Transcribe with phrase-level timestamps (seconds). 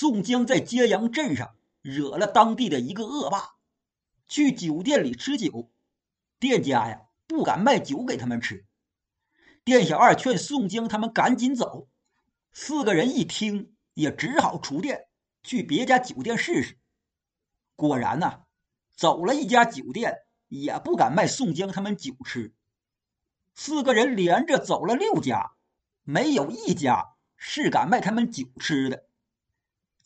[0.00, 3.56] 宋江在揭阳镇上惹了当地的一个恶霸，
[4.28, 5.72] 去酒店里吃酒，
[6.38, 8.64] 店家呀不敢卖酒给他们吃。
[9.64, 11.88] 店小二劝宋江他们赶紧走，
[12.52, 15.08] 四个人一听也只好出店
[15.42, 16.78] 去别家酒店试试。
[17.74, 18.42] 果然呐，
[18.94, 22.54] 走了一家酒店也不敢卖宋江他们酒吃。
[23.56, 25.54] 四个人连着走了六家，
[26.04, 29.07] 没有一家是敢卖他们酒吃的。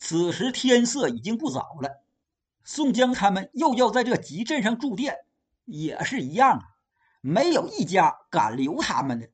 [0.05, 2.03] 此时天色已经不早了，
[2.65, 5.15] 宋江他们又要在这集镇上住店，
[5.63, 6.65] 也是一样啊，
[7.21, 9.29] 没有一家敢留他们的。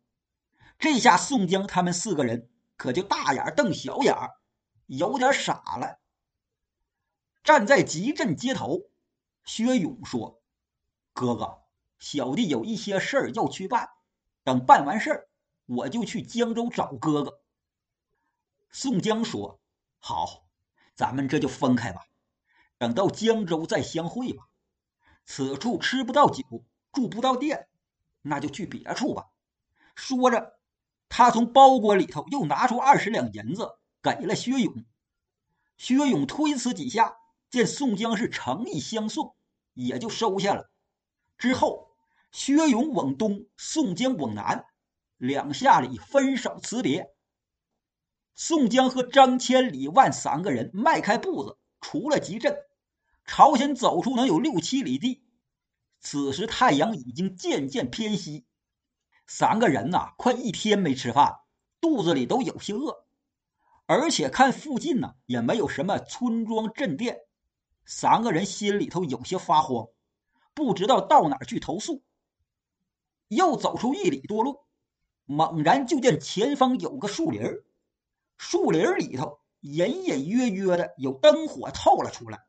[0.78, 4.16] 这下宋江他们四个人可就大眼瞪小眼，
[4.86, 5.98] 有点傻了。
[7.44, 8.82] 站在集镇街头，
[9.46, 10.40] 薛勇说
[11.14, 11.64] ：“哥哥，
[11.98, 13.90] 小弟有一些事儿要去办。”
[14.46, 15.30] 等办完事儿，
[15.66, 17.42] 我就去江州找哥哥。
[18.70, 19.60] 宋江说
[19.98, 20.44] ：“好，
[21.00, 22.02] 咱们这就分开吧，
[22.78, 24.50] 等到江州再相会吧。
[25.24, 26.44] 此处吃不到酒，
[26.92, 27.70] 住不到店，
[28.22, 29.28] 那就去别处吧。”
[29.96, 30.60] 说着，
[31.08, 34.84] 他从包裹里头又拿出二十两银子给了薛勇。
[35.78, 37.16] 薛勇推辞几下，
[37.50, 39.34] 见宋江是诚意相送，
[39.74, 40.70] 也就收下了。
[41.38, 41.88] 之后。
[42.32, 44.68] 薛勇往东，宋江往南，
[45.18, 47.12] 两下里分手辞别。
[48.42, 52.58] 宋江和张千、李万三个人迈开步子，出了集镇，
[53.26, 55.26] 朝前走出能有六七里地。
[56.00, 58.46] 此时太阳已经渐渐偏西，
[59.28, 61.42] 三个人呐，快一天没吃饭，
[61.82, 63.04] 肚子里都有些饿，
[63.86, 67.18] 而且看附近呢也没有什么村庄镇店，
[67.86, 69.90] 三个人心里头有些发慌，
[70.54, 72.06] 不知道到哪儿去投宿。
[73.28, 74.62] 又走出一里多路，
[75.26, 77.42] 猛然就见前方有个树林
[78.40, 82.40] 树林里头隐隐约约的有灯火透了出来。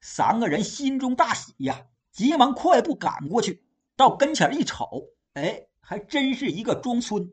[0.00, 3.64] 三个人心中大喜呀，急忙快步赶过去，
[3.96, 7.32] 到跟前一瞅，哎，还真是一个庄村。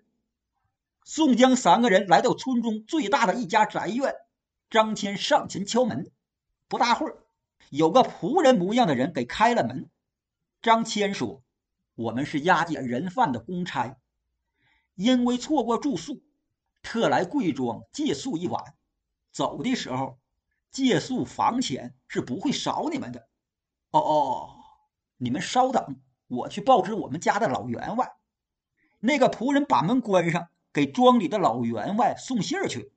[1.03, 4.15] 宋江三个人来到村中最大的一家宅院，
[4.69, 6.11] 张骞上前敲门，
[6.67, 7.17] 不大会儿，
[7.71, 9.89] 有个仆人模样的人给开了门。
[10.61, 11.41] 张骞说。
[11.97, 13.95] 我们是押解人犯的公差，
[14.95, 16.24] 因为错过住宿，
[16.95, 18.73] 特来贵庄借宿一晚。
[19.33, 20.17] 走的时候，
[20.71, 23.27] 借宿房钱是不会少你们的。
[23.91, 24.55] 哦哦，
[25.17, 28.13] 你们稍等，我去报知我们家的老员外。
[29.01, 32.93] 那个仆人把门关上，给庄里的老员外送信儿去。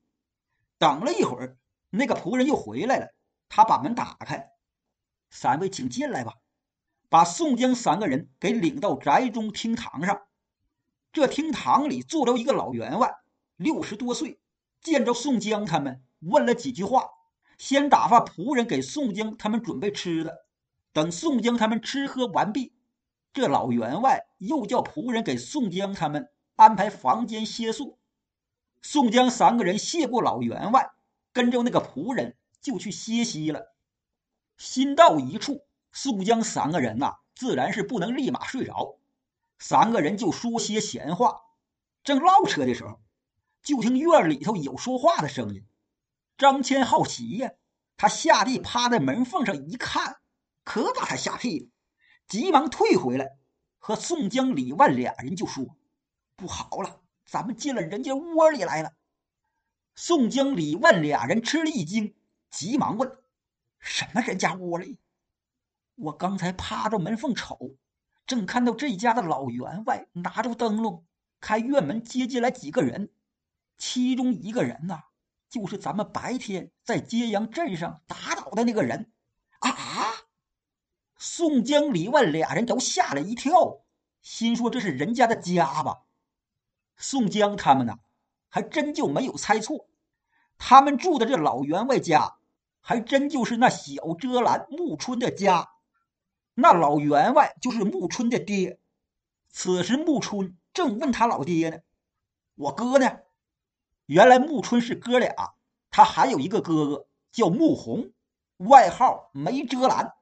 [0.79, 1.59] 等了一会儿，
[1.91, 3.09] 那个仆人又回来了，
[3.49, 4.53] 他把门打开，
[5.29, 6.35] 三位请进来吧。
[7.09, 10.23] 把宋江三个人给领到宅中厅堂上，
[11.11, 13.13] 这厅堂里坐着一个老员外，
[13.59, 14.41] 六十多岁。
[14.81, 17.11] 见着宋江他们，问了几句话，
[17.59, 20.47] 先打发仆人给宋江他们准备吃的。
[20.93, 22.73] 等宋江他们吃喝完毕，
[23.33, 27.99] 这老员外又叫仆人给宋江他们安排房间歇宿。
[28.81, 30.93] 宋江三个人谢过老员外，
[31.33, 33.75] 跟着那个仆人就去歇息了。
[34.57, 35.63] 新到一处。
[35.91, 38.99] 宋江三个人呐，自然是不能立马睡着，
[39.59, 41.41] 三个人就说些闲话。
[42.05, 43.01] 正唠扯的时候，
[43.63, 45.65] 就听院里头有说话的声音。
[46.37, 47.53] 张骞好奇呀，
[47.97, 50.19] 他下地趴在门缝上一看，
[50.65, 51.67] 可把他吓屁了，
[52.27, 53.37] 急忙退回来，
[53.79, 55.77] 和宋江、李万俩人就说
[56.37, 58.93] ：“不好了，咱们进了人家窝里来了。”
[59.97, 62.15] 宋江、李万俩人吃了一惊，
[62.51, 63.19] 急忙问
[63.81, 65.01] ：“什么人家窝里？”
[65.97, 67.75] 我刚才趴着门缝瞅，
[68.25, 71.05] 正看到这家的老员外拿着灯笼
[71.41, 73.11] 开院门接进来几个人，
[73.79, 75.05] 其中一个人呐，
[75.49, 79.13] 就是咱们白天在揭阳镇上打倒的那个人。
[79.61, 79.71] 啊！
[81.17, 83.81] 宋江、李万俩人都吓了一跳，
[84.21, 86.03] 心说这是人家的家吧？
[86.97, 87.99] 宋江他们呢，
[88.49, 89.89] 还真就没有猜错，
[90.59, 92.39] 他们住的这老员外家，
[92.81, 95.71] 还真就是那小遮拦木春的家。
[96.55, 98.81] 那老员外就是穆春的爹。
[99.49, 101.79] 此时穆春正问他老爹呢
[102.55, 103.21] ：“我哥呢？”
[104.09, 105.53] 原来穆春是哥俩，
[105.91, 108.15] 他还有一个哥哥叫穆红，
[108.57, 110.15] 外号没遮拦。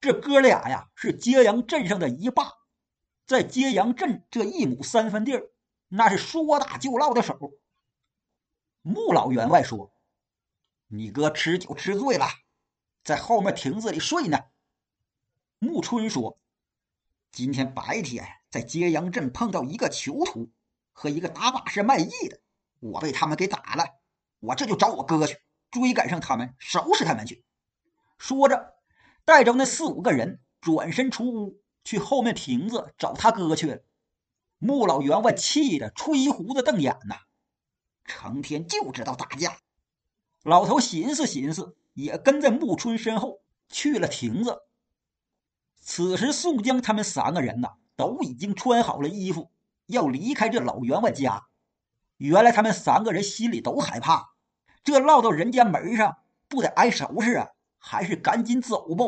[0.00, 2.50] 这哥俩呀是揭阳镇上的一霸，
[3.26, 5.50] 在揭阳镇这一亩三分地儿，
[5.88, 7.52] 那是说打就唠的手。
[8.80, 9.92] 穆老员外说
[10.88, 12.24] ：“你哥吃酒吃醉了，
[13.04, 14.38] 在后面亭子里睡呢。”
[15.60, 16.40] 穆春说
[17.30, 20.50] ：“今天白天在揭阳镇碰到一个囚徒
[20.90, 22.40] 和一个打把式卖艺的，
[22.80, 23.84] 我被他们给打了。
[24.40, 25.38] 我这就找我哥去，
[25.70, 27.44] 追赶上他们，收拾他们去。
[28.18, 28.74] 说着，
[29.24, 33.80] 带着那四五个人转身出屋，去后面亭子找他哥去了。
[34.58, 37.16] 穆老员外气得吹胡子瞪眼呐，
[38.04, 39.58] 成天就知道打架。
[40.42, 44.58] 老头寻思寻思，也跟在穆春身后去了亭子。
[45.80, 49.50] 此时，宋江他们三个人呐，都已经穿好了衣服，
[49.86, 51.49] 要离开这老员外家。
[52.20, 54.34] 原来他们三个人心里都害怕，
[54.84, 56.18] 这落到人家门上，
[56.48, 57.48] 不得挨收拾啊？
[57.78, 59.06] 还是赶紧走吧。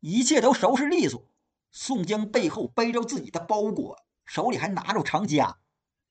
[0.00, 1.28] 一切都收拾利索，
[1.70, 5.58] 宋江背后背着自己的包裹，手里还拿着长夹，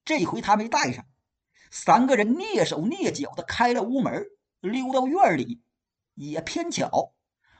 [0.04, 1.04] 这回他没带上。
[1.72, 4.28] 三个人蹑手蹑脚的开了屋门，
[4.62, 5.64] 溜到院里。
[6.14, 7.16] 也偏巧，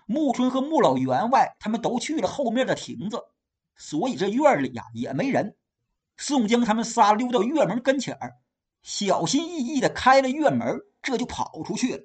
[0.06, 3.24] 穆春和穆老员外他们都去了后面的亭子，
[3.76, 5.58] 所以这院里呀也没人。
[6.18, 8.38] 宋江他们仨溜到院门跟前儿，
[8.82, 12.04] 小心翼翼的开了院门，这就跑出去了。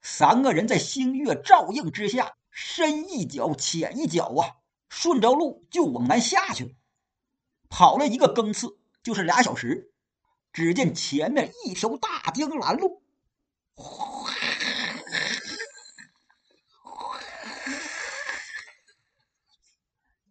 [0.00, 4.56] 三个人在星月照映之下，深一脚浅一脚啊，
[4.88, 6.70] 顺着路就往南下去了。
[7.68, 9.92] 跑了一个更次，就是俩小时，
[10.52, 13.02] 只见前面一条大江拦路，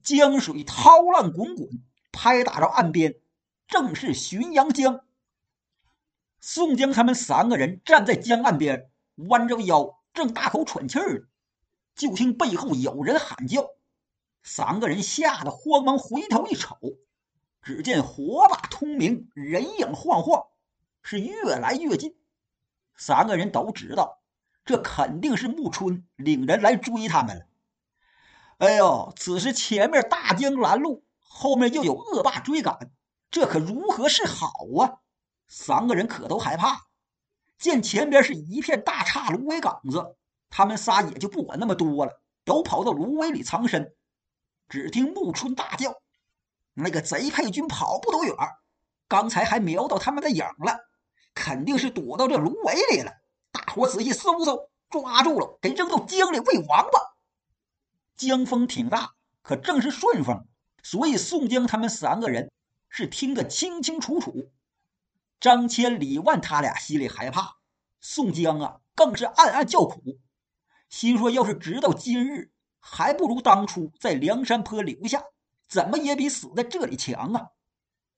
[0.02, 1.70] 江水涛浪滚滚。
[2.28, 3.16] 拍打着岸边，
[3.70, 5.06] 正是浔阳江。
[6.42, 11.30] 宋江他们三个人站在江岸边，弯着腰，正大口喘气儿，
[11.96, 13.70] 就听背后有人喊叫。
[14.44, 16.78] 三个人吓得慌忙回头一瞅，
[17.62, 20.48] 只见火把通明，人影晃晃，
[21.02, 22.18] 是越来越近。
[22.98, 24.22] 三个人都知道，
[24.66, 27.46] 这肯定是穆春领人来追他们了。
[28.58, 31.07] 哎呦，此时前面大江拦路。
[31.28, 32.92] 后面又有恶霸追赶，
[33.30, 35.00] 这可如何是好啊？
[35.48, 36.88] 三个人可都害怕。
[37.58, 40.16] 见前边是一片大岔芦苇岗子，
[40.50, 43.94] 他们仨也就不管那么多了，都跑到芦苇里藏身。
[44.70, 45.96] 只听木春大叫
[46.76, 48.36] ：“那个贼配军跑不多远，
[49.08, 50.78] 刚才还瞄到他们的影了，
[51.34, 53.12] 肯定是躲到这芦苇里了。
[53.52, 57.00] 大伙仔细搜搜，抓住了，给扔到江里喂王八。”
[58.18, 60.48] 江风挺大，可正是顺风。
[60.84, 62.52] 所以宋江他们三个人
[62.90, 64.52] 是听得清清楚楚，
[65.40, 67.58] 张千、李万他俩心里害怕，
[68.00, 70.20] 宋江啊更是暗暗叫苦，
[70.90, 75.24] 心说要是直到今日，还不如当初在梁山坡留下，
[75.68, 77.50] 怎么也比死在这里强啊！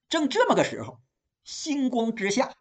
[0.07, 1.01] 正这么个时候，
[1.43, 2.53] 星光之下，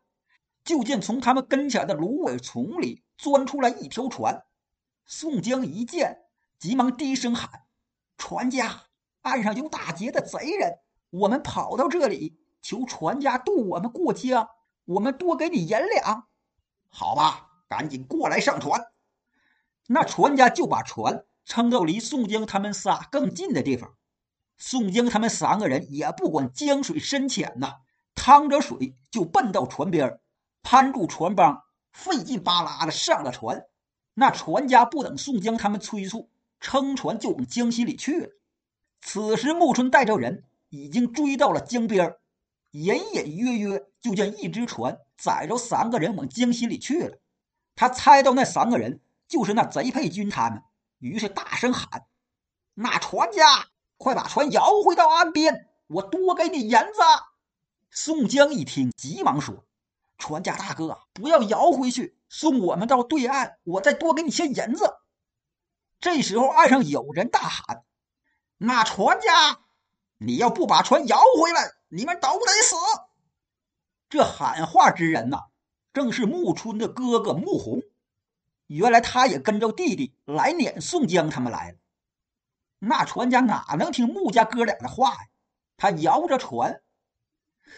[0.65, 4.45] 就见从他们跟前的芦苇丛里钻出来一条船，
[5.05, 6.25] 宋江一见，
[6.59, 7.65] 急忙低声喊
[8.17, 8.85] ：“船家！”
[9.29, 10.79] 岸上有打劫的贼人，
[11.11, 14.49] 我们跑到这里求船家渡我们过江，
[14.87, 16.27] 我们多给你银两，
[16.89, 17.51] 好吧？
[17.69, 18.87] 赶紧过来上船。
[19.89, 23.95] 那船家就把船撑到离宋江他们仨更近的地方。
[24.57, 27.77] 宋江他们三个人也不管江水深浅呐，
[28.15, 30.19] 趟着水就奔到船边，
[30.63, 33.67] 攀住船帮，费劲巴拉的上了船。
[34.15, 38.31] 那船家不等宋江他们催促，撑船就往江心里去了。
[39.01, 42.17] 此时，木春带着人已经追到了江边
[42.73, 47.19] 隐隐约约就见一只船载着三个人往江心里去了。
[47.75, 50.63] 他猜到那三个人就是那贼配军他们，
[50.99, 52.07] 于是大声喊
[52.75, 57.01] ：“那船家，快把船摇回到岸边，我多给你银子。”
[57.91, 59.65] 宋江一听，急忙说
[60.19, 64.99] ：“船家大哥，不要摇回去，送我们到对岸，我再多给你些银子。”
[66.01, 67.85] 这时候，岸上有人大喊。
[68.59, 69.61] 那船家，
[70.19, 72.77] 你要不把船摇回来，你们都得死！
[74.09, 75.47] 这喊话之人呐，
[75.93, 77.83] 正是穆春的哥哥穆弘。
[78.67, 81.79] 原来他也跟着弟弟来撵宋江他们来了。
[82.81, 85.21] 那船家哪能听穆家哥俩的话呀？
[85.77, 86.83] 他摇着船，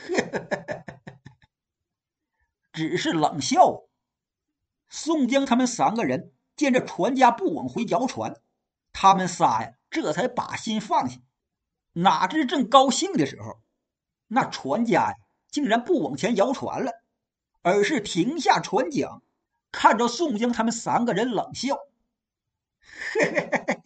[2.72, 3.82] 只是冷笑。
[4.88, 8.40] 宋江他们三个人见这船家不往回摇船，
[8.92, 9.74] 他们仨呀。
[9.90, 11.18] 这才把心放下，
[11.94, 13.60] 哪知正高兴的时候，
[14.28, 15.16] 那船家呀
[15.50, 16.92] 竟然不往前摇船了，
[17.62, 19.20] 而是停下船桨，
[19.72, 21.76] 看着宋江他们三个人冷笑。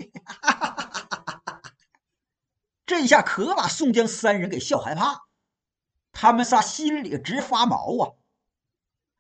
[2.87, 5.23] 这下可把宋江三人给笑害怕，
[6.13, 8.13] 他们仨心里直发毛啊！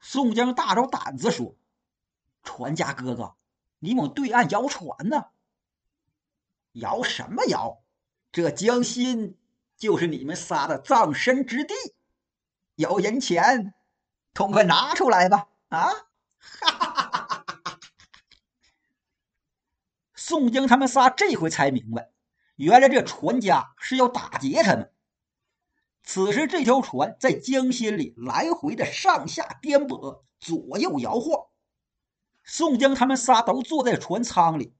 [0.00, 1.56] 宋江大着胆子说
[2.44, 3.36] ：“船家哥哥，
[3.78, 5.30] 你往对岸摇船呢？”
[6.74, 7.82] 摇什么摇？
[8.30, 9.38] 这江心
[9.76, 11.74] 就是你们仨的葬身之地。
[12.76, 13.74] 有银钱，
[14.32, 15.48] 痛快拿出来吧！
[15.68, 15.86] 啊，
[16.38, 17.80] 哈哈哈哈哈哈！
[20.14, 22.10] 宋江他们仨这回才明白，
[22.56, 24.92] 原来这船家是要打劫他们。
[26.02, 31.46] 此时这条船在江心里来回的上下颠簸，左右摇晃。
[32.42, 34.74] 宋江他们仨都坐在船舱里，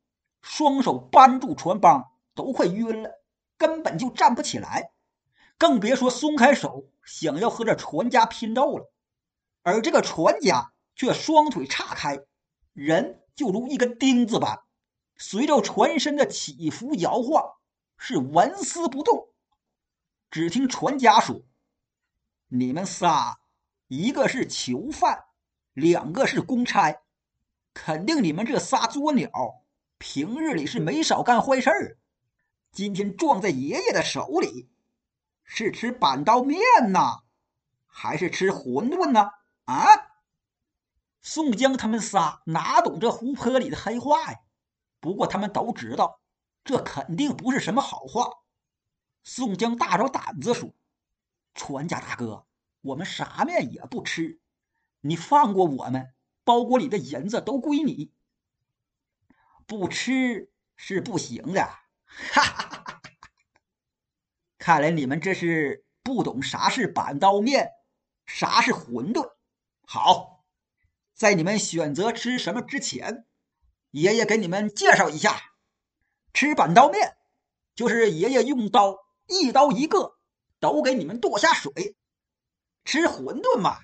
[0.46, 3.22] 双手扳住船帮，都快晕了，
[3.56, 4.92] 根本就站不起来，
[5.56, 8.92] 更别说松开手想要和这船家拼斗了。
[9.62, 12.20] 而这个船家却双腿岔开，
[12.74, 14.60] 人就如一根钉子般，
[15.16, 17.54] 随着船身的起伏摇晃，
[17.96, 19.28] 是纹丝不动。
[20.30, 21.40] 只听船家说
[22.48, 23.38] ：“你们仨，
[23.88, 25.24] 一个是囚犯，
[25.72, 27.00] 两个是公差，
[27.72, 29.30] 肯定你们这仨作鸟，
[29.98, 31.98] 平日里是没少干坏事儿。
[32.72, 34.68] 今天撞在爷爷的手里，
[35.44, 36.60] 是吃板刀面
[36.90, 37.22] 呢，
[37.86, 39.30] 还是吃馄饨呢？
[39.64, 39.86] 啊？”
[41.22, 44.40] 宋江他们仨哪懂这湖泊里的黑话呀？
[45.00, 46.20] 不过他们都知道，
[46.64, 48.30] 这肯定不是什么好话。
[49.22, 50.74] 宋江大着胆子说
[51.54, 52.46] ：“船家大哥，
[52.82, 54.38] 我们啥面也不吃，
[55.00, 56.12] 你放过我们，
[56.44, 58.12] 包裹里的银子都归你。
[59.66, 61.62] 不吃是不行的。”
[62.06, 63.02] 哈哈哈哈
[64.58, 67.70] 看来你们这是不懂啥是板刀面，
[68.26, 69.32] 啥是馄饨。
[69.86, 70.44] 好，
[71.14, 73.26] 在你们选择吃什么之前，
[73.90, 75.40] 爷爷给你们介绍一下：
[76.32, 77.16] 吃板刀面，
[77.74, 79.04] 就是爷爷用刀。
[79.26, 80.18] 一刀一个，
[80.60, 81.96] 都给你们剁下水，
[82.84, 83.78] 吃馄饨嘛？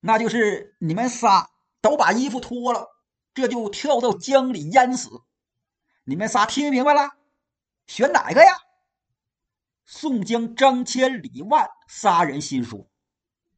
[0.00, 1.50] 那就是你们仨
[1.82, 2.88] 都把衣服脱了，
[3.36, 5.20] 这就跳到江里淹死。
[6.04, 7.10] 你们仨听明白了？
[7.86, 8.50] 选哪个呀？
[9.84, 12.88] 宋江、张骞、李万仨人心说：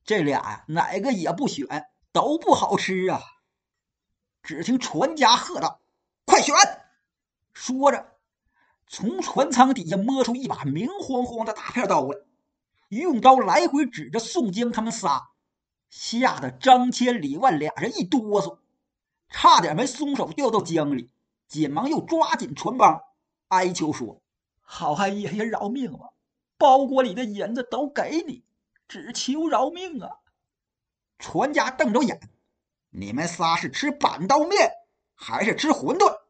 [0.05, 3.23] 这俩呀，哪个也不选，都不好吃啊！
[4.43, 5.81] 只听船家喝道
[6.27, 6.57] ：“快选！”
[7.55, 8.17] 说着。
[8.89, 12.19] 从船舱底下摸出一把明晃晃的大片刀来，
[12.89, 15.29] 用刀来回指着宋江他们仨，
[15.89, 18.59] 吓得张骞、李万俩人一哆嗦，
[19.29, 21.11] 差点没松手掉到江里，
[21.47, 23.03] 紧忙又抓紧船帮，
[23.49, 24.21] 哀求说
[24.61, 26.11] ：“好汉爷爷饶命吧！
[26.57, 28.45] 包裹里的银子都给你，
[28.89, 30.11] 只求饶命啊！”
[31.19, 32.21] 船家瞪着眼
[32.91, 34.73] ：“你们仨是吃板刀面，
[35.15, 36.21] 还是吃馄饨？”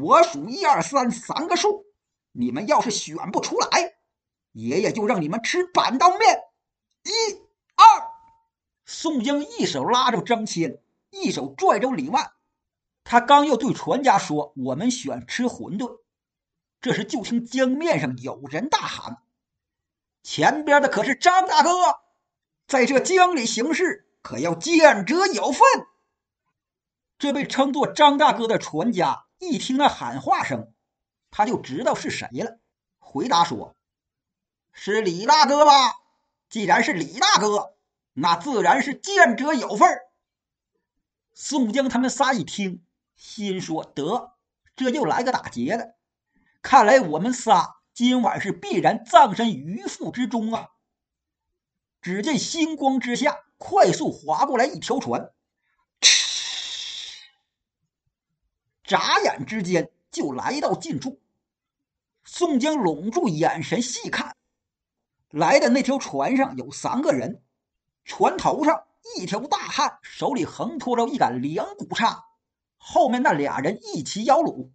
[0.00, 1.84] 我数一二三，三个数。
[2.32, 3.94] 你们要是选不出来，
[4.52, 6.40] 爷爷就让你们吃板刀面。
[7.02, 7.10] 一、
[7.74, 8.08] 二。
[8.86, 10.80] 宋江一手拉着张骞，
[11.12, 12.32] 一手拽着李万。
[13.04, 16.00] 他刚要对船家说：“我们选吃馄饨。”
[16.82, 19.18] 这时就听江面上有人大喊
[20.24, 21.70] ：“前边的可是张大哥，
[22.66, 25.62] 在这江里行事，可要见者有份。”
[27.18, 29.26] 这被称作张大哥的船家。
[29.38, 30.72] 一听那喊话声，
[31.32, 32.60] 他就知道是谁了。
[33.00, 33.74] 回答说
[34.72, 35.96] ：“是李大哥吧？
[36.48, 37.74] 既然是李大哥，
[38.12, 39.98] 那自然是见者有份。”
[41.34, 42.84] 宋江他们仨一听，
[43.14, 44.32] 心说：“得，
[44.76, 45.96] 这又来个打劫的，
[46.60, 50.68] 看来我们仨今晚是必然葬身鱼腹之中啊！”
[52.02, 55.32] 只见星光之下，快速划过来一条船。
[58.82, 61.22] 眨眼之间就来到近处，
[62.24, 64.36] 宋江拢住眼神细看，
[65.30, 67.42] 来的那条船上有三个人，
[68.04, 68.84] 船头上
[69.16, 72.24] 一条大汉手里横托着一杆两股叉，
[72.76, 74.70] 后面那俩人一齐摇橹。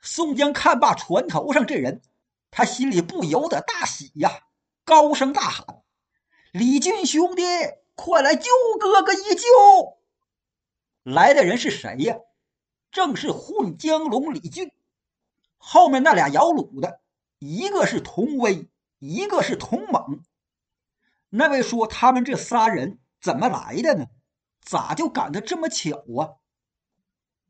[0.00, 2.02] 宋江看罢船头上这人，
[2.50, 4.30] 他心里不由得大喜呀，
[4.84, 5.82] 高声大喊
[6.52, 7.42] ：“李俊兄弟，
[7.94, 9.98] 快来救哥哥一救！”
[11.02, 12.16] 来的人是谁呀？
[12.90, 14.70] 正是混江龙李俊，
[15.56, 17.00] 后面那俩摇橹的，
[17.38, 20.22] 一个是童威，一个是童猛。
[21.30, 24.08] 那位说他们这仨人怎么来的呢？
[24.60, 26.36] 咋就赶得这么巧啊？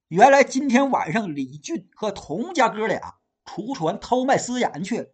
[0.06, 5.12] 原来今天晚上李俊和童家哥俩出船偷卖私盐去，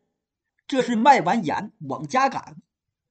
[0.67, 2.61] 这是卖完盐往家赶，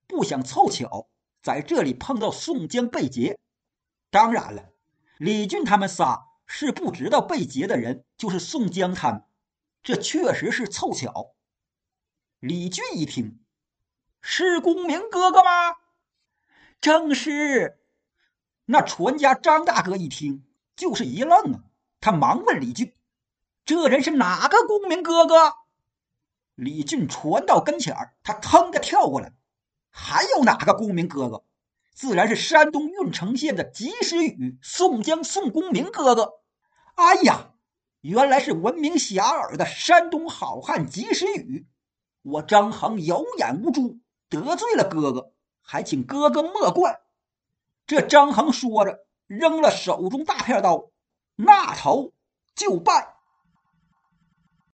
[0.06, 1.10] 不想凑巧
[1.42, 3.40] 在这里碰到宋江被劫。
[4.12, 4.70] 当然了，
[5.18, 6.28] 李俊他们仨。
[6.52, 9.24] 是不知道被劫的人就是宋江他们，
[9.84, 11.36] 这确实是凑巧。
[12.40, 13.40] 李俊一听，
[14.20, 15.76] 是公明哥哥吗？
[16.82, 17.80] 正是。
[18.66, 20.46] 那船家张大哥一听，
[20.76, 21.64] 就是一愣啊，
[22.00, 22.94] 他忙问李俊
[23.66, 25.54] ：“这人是哪个公明哥哥？”
[26.56, 29.34] 李俊传到跟前，他腾的跳过来
[29.90, 31.44] ：“还有哪个公明哥哥？
[31.94, 36.34] 自然是山东郓城县的及时雨宋江宋公明哥哥。”
[36.96, 37.54] 哎呀，
[38.02, 41.68] 原来是闻名遐迩的山东好汉及时雨。
[42.22, 47.02] 我张衡有眼无珠，得罪了哥哥，还请哥哥莫怪。
[47.86, 50.90] 这张衡说着，扔了手中大片刀，
[51.36, 52.14] 那头
[52.56, 53.19] 就拜。